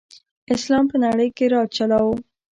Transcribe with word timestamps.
اسلام 0.53 0.85
په 0.91 0.97
نړۍ 1.03 1.29
راج 1.53 1.69
چلاؤ. 1.77 2.11